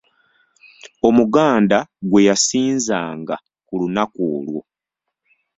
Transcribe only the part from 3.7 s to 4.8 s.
lunaku olwo.